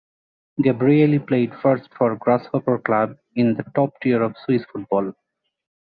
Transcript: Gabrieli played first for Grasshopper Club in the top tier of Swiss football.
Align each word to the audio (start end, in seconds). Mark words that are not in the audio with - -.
Gabrieli 0.59 1.19
played 1.19 1.53
first 1.61 1.87
for 1.95 2.15
Grasshopper 2.15 2.79
Club 2.79 3.19
in 3.35 3.53
the 3.53 3.61
top 3.75 3.93
tier 4.01 4.23
of 4.23 4.35
Swiss 4.47 4.65
football. 4.73 5.13